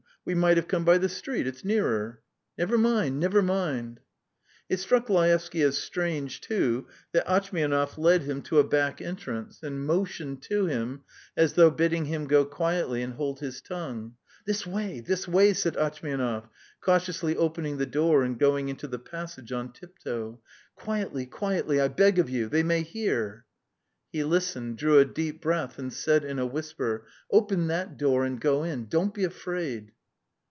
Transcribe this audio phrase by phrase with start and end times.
[0.23, 2.21] We might have come by the street; it's nearer...."
[2.57, 4.01] "Never mind, never mind...."
[4.69, 9.83] It struck Laevsky as strange, too, that Atchmianov led him to a back entrance, and
[9.83, 11.01] motioned to him
[11.35, 14.13] as though bidding him go quietly and hold his tongue.
[14.45, 16.47] "This way, this way..." said Atchmianov,
[16.81, 20.39] cautiously opening the door and going into the passage on tiptoe.
[20.75, 22.47] "Quietly, quietly, I beg you...
[22.47, 23.45] they may hear."
[24.11, 28.39] He listened, drew a deep breath and said in a whisper: "Open that door, and
[28.39, 28.85] go in...
[28.87, 29.93] don't be afraid."